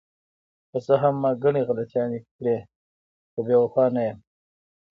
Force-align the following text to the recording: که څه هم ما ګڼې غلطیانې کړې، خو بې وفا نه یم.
که 0.69 0.77
څه 0.85 0.93
هم 1.03 1.15
ما 1.23 1.31
ګڼې 1.43 1.61
غلطیانې 1.67 2.19
کړې، 2.35 2.57
خو 3.31 3.39
بې 3.45 3.55
وفا 3.61 3.85
نه 3.95 4.01
یم. 4.07 4.19